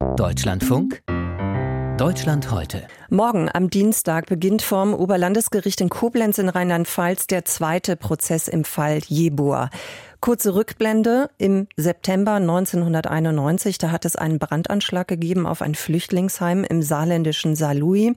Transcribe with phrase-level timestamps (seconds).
[0.00, 1.02] Deutschlandfunk
[1.98, 2.86] Deutschland heute.
[3.10, 9.00] Morgen am Dienstag beginnt vom Oberlandesgericht in Koblenz in Rheinland-Pfalz der zweite Prozess im Fall
[9.06, 9.68] Jeboa.
[10.20, 11.30] Kurze Rückblende.
[11.38, 18.12] Im September 1991, da hat es einen Brandanschlag gegeben auf ein Flüchtlingsheim im saarländischen Saarlouis.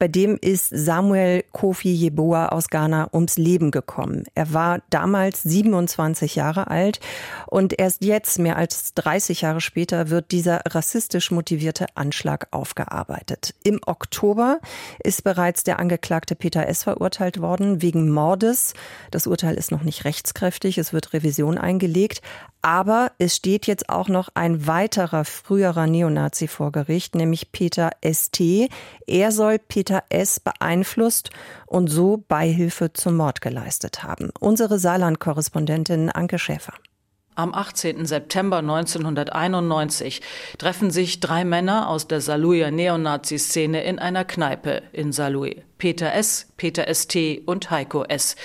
[0.00, 4.24] Bei dem ist Samuel Kofi Jeboa aus Ghana ums Leben gekommen.
[4.34, 6.98] Er war damals 27 Jahre alt
[7.46, 13.54] und erst jetzt, mehr als 30 Jahre später, wird dieser rassistisch motivierte Anschlag aufgearbeitet.
[13.62, 14.58] Im Oktober
[15.04, 16.82] ist bereits der Angeklagte Peter S.
[16.82, 18.74] verurteilt worden wegen Mordes.
[19.12, 20.78] Das Urteil ist noch nicht rechtskräftig.
[20.78, 22.20] Es wird Revision Revision eingelegt.
[22.62, 28.70] Aber es steht jetzt auch noch ein weiterer früherer Neonazi vor Gericht, nämlich Peter S.T.
[29.06, 30.40] Er soll Peter S.
[30.40, 31.28] beeinflusst
[31.66, 34.30] und so Beihilfe zum Mord geleistet haben.
[34.40, 36.72] Unsere Saarland-Korrespondentin Anke Schäfer.
[37.36, 38.06] Am 18.
[38.06, 40.20] September 1991
[40.56, 45.56] treffen sich drei Männer aus der Saarlouier Neonazi-Szene in einer Kneipe in Saarlouis.
[45.76, 48.36] Peter S., Peter ST und Heiko S.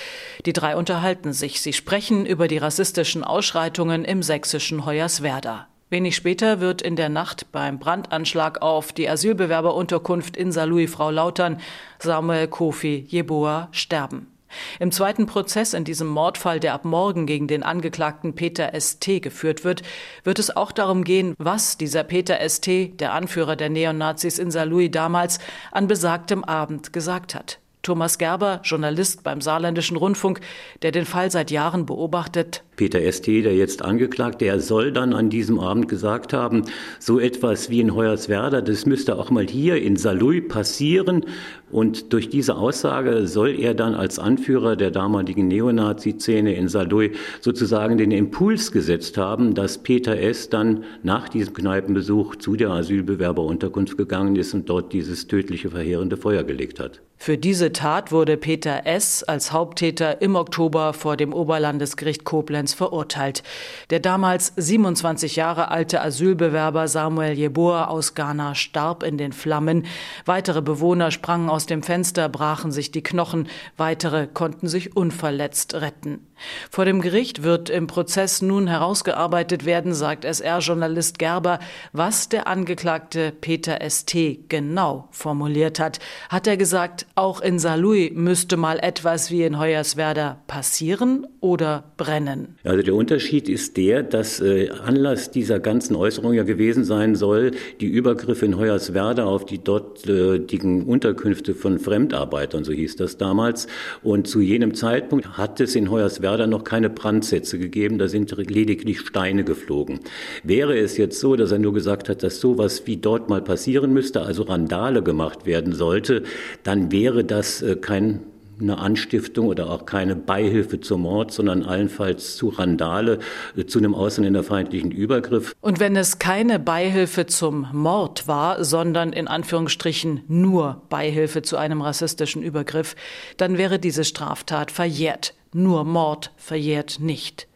[0.47, 1.61] Die drei unterhalten sich.
[1.61, 5.67] Sie sprechen über die rassistischen Ausschreitungen im sächsischen Hoyerswerda.
[5.91, 11.61] Wenig später wird in der Nacht beim Brandanschlag auf die Asylbewerberunterkunft in Saarlouis Frau Lautern
[11.99, 14.38] Samuel Kofi Jeboa sterben.
[14.79, 19.21] Im zweiten Prozess in diesem Mordfall, der ab morgen gegen den Angeklagten Peter St.
[19.21, 19.83] geführt wird,
[20.23, 24.91] wird es auch darum gehen, was dieser Peter St., der Anführer der Neonazis in Saarlouis
[24.91, 25.39] damals,
[25.71, 27.59] an besagtem Abend gesagt hat.
[27.81, 30.41] Thomas Gerber, Journalist beim Saarländischen Rundfunk,
[30.81, 32.63] der den Fall seit Jahren beobachtet.
[32.79, 36.63] Peter ST, der jetzt angeklagt, der soll dann an diesem Abend gesagt haben,
[36.97, 41.25] so etwas wie in Hoyerswerda, das müsste auch mal hier in Saarlouis passieren.
[41.71, 47.97] Und durch diese Aussage soll er dann als Anführer der damaligen Neonazi-Szene in Saarlouis sozusagen
[47.97, 50.47] den Impuls gesetzt haben, dass Peter S.
[50.47, 56.43] dann nach diesem Kneipenbesuch zu der Asylbewerberunterkunft gegangen ist und dort dieses tödliche, verheerende Feuer
[56.45, 57.01] gelegt hat.
[57.21, 59.23] Für diese Tat wurde Peter S.
[59.23, 63.43] als Haupttäter im Oktober vor dem Oberlandesgericht Koblenz verurteilt.
[63.89, 69.85] Der damals 27 Jahre alte Asylbewerber Samuel Jeboa aus Ghana starb in den Flammen.
[70.25, 73.47] Weitere Bewohner sprangen aus dem Fenster, brachen sich die Knochen.
[73.77, 76.25] Weitere konnten sich unverletzt retten.
[76.69, 81.59] Vor dem Gericht wird im Prozess nun herausgearbeitet werden, sagt SR-Journalist Gerber,
[81.91, 84.47] was der Angeklagte Peter St.
[84.47, 85.99] genau formuliert hat.
[86.29, 92.57] Hat er gesagt, auch in Saarlouis müsste mal etwas wie in Hoyerswerda passieren oder brennen?
[92.65, 97.51] Also der Unterschied ist der, dass äh, Anlass dieser ganzen Äußerung ja gewesen sein soll,
[97.79, 103.67] die Übergriffe in Hoyerswerda auf die dortigen Unterkünfte von Fremdarbeitern, so hieß das damals.
[104.03, 108.99] Und zu jenem Zeitpunkt hat es in Hoyerswerda noch keine Brandsätze gegeben, da sind lediglich
[108.99, 110.01] Steine geflogen.
[110.43, 113.93] Wäre es jetzt so, dass er nur gesagt hat, dass sowas wie dort mal passieren
[113.93, 116.23] müsste, also Randale gemacht werden sollte,
[116.63, 118.19] dann wäre das äh, kein
[118.61, 123.19] eine Anstiftung oder auch keine Beihilfe zum Mord, sondern allenfalls zu Randale,
[123.55, 125.55] äh, zu einem ausländerfeindlichen Übergriff.
[125.61, 131.81] Und wenn es keine Beihilfe zum Mord war, sondern in Anführungsstrichen nur Beihilfe zu einem
[131.81, 132.95] rassistischen Übergriff,
[133.37, 135.33] dann wäre diese Straftat verjährt.
[135.51, 137.47] Nur Mord verjährt nicht.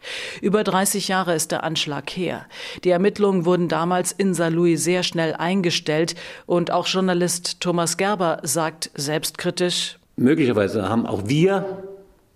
[0.42, 2.48] Über 30 Jahre ist der Anschlag her.
[2.84, 6.16] Die Ermittlungen wurden damals in Saarlouis sehr schnell eingestellt
[6.48, 11.93] und auch Journalist Thomas Gerber sagt selbstkritisch, Möglicherweise haben auch wir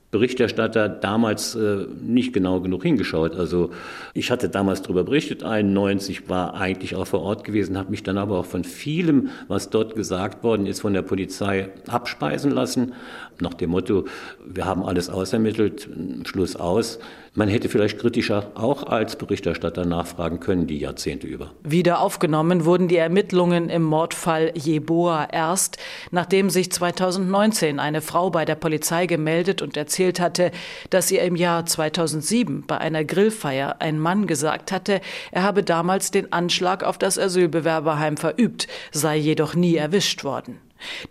[0.10, 3.36] Berichterstatter damals äh, nicht genau genug hingeschaut.
[3.36, 3.72] Also
[4.14, 8.18] ich hatte damals darüber berichtet, 91 war eigentlich auch vor Ort gewesen, habe mich dann
[8.18, 12.94] aber auch von vielem, was dort gesagt worden ist, von der Polizei abspeisen lassen,
[13.40, 14.06] nach dem Motto,
[14.46, 15.88] wir haben alles ausermittelt,
[16.24, 16.98] Schluss aus.
[17.36, 21.52] Man hätte vielleicht kritischer auch als Berichterstatter nachfragen können, die Jahrzehnte über.
[21.64, 25.78] Wieder aufgenommen wurden die Ermittlungen im Mordfall Jeboa erst,
[26.10, 30.52] nachdem sich 2019 eine Frau bei der Polizei gemeldet und erzählt hatte,
[30.90, 36.12] dass ihr im Jahr 2007 bei einer Grillfeier ein Mann gesagt hatte, er habe damals
[36.12, 40.60] den Anschlag auf das Asylbewerberheim verübt, sei jedoch nie erwischt worden.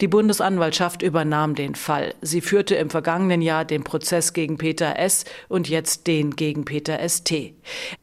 [0.01, 2.15] Die Bundesanwaltschaft übernahm den Fall.
[2.21, 5.25] Sie führte im vergangenen Jahr den Prozess gegen Peter S.
[5.49, 7.55] und jetzt den gegen Peter St.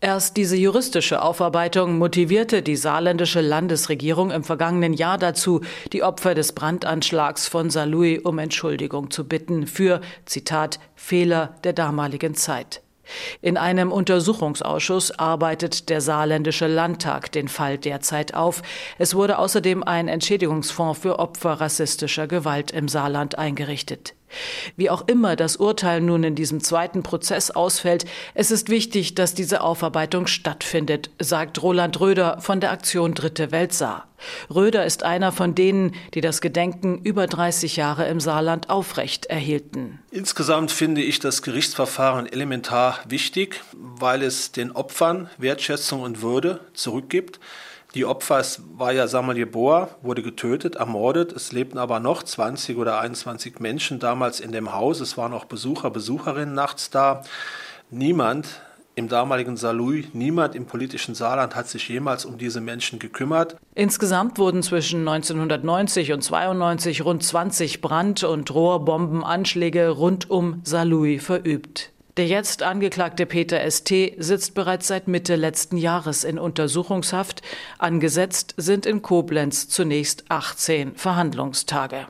[0.02, 5.62] Erst diese juristische Aufarbeitung motivierte die saarländische Landesregierung im vergangenen Jahr dazu,
[5.92, 12.36] die Opfer des Brandanschlags von Saarlouis um Entschuldigung zu bitten für, Zitat, Fehler der damaligen
[12.36, 12.82] Zeit.
[13.42, 18.62] In einem Untersuchungsausschuss arbeitet der saarländische Landtag den Fall derzeit auf.
[18.98, 24.14] Es wurde außerdem ein Entschädigungsfonds für Opfer rassistischer Gewalt im Saarland eingerichtet.
[24.76, 29.34] Wie auch immer das Urteil nun in diesem zweiten Prozess ausfällt, es ist wichtig, dass
[29.34, 34.08] diese Aufarbeitung stattfindet, sagt Roland Röder von der Aktion Dritte Welt Saar.
[34.54, 40.00] Röder ist einer von denen, die das Gedenken über 30 Jahre im Saarland aufrecht erhielten.
[40.12, 47.40] Insgesamt finde ich das Gerichtsverfahren elementar wichtig, weil es den Opfern Wertschätzung und Würde zurückgibt.
[47.96, 51.32] Die Opfer, es war ja Samuel Boa, wurde getötet, ermordet.
[51.32, 55.00] Es lebten aber noch 20 oder 21 Menschen damals in dem Haus.
[55.00, 57.22] Es waren auch Besucher, Besucherinnen nachts da.
[57.92, 58.48] Niemand
[58.96, 63.58] im damaligen Saarlouis, niemand im politischen Saarland hat sich jemals um diese Menschen gekümmert.
[63.76, 71.93] Insgesamt wurden zwischen 1990 und 92 rund 20 Brand- und Rohrbombenanschläge rund um Saarlouis verübt.
[72.18, 77.42] Der jetzt angeklagte Peter ST sitzt bereits seit Mitte letzten Jahres in Untersuchungshaft.
[77.80, 82.08] Angesetzt sind in Koblenz zunächst 18 Verhandlungstage.